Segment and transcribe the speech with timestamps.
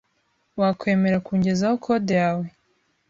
[0.59, 2.45] Wakwemera kungezaho code yawe?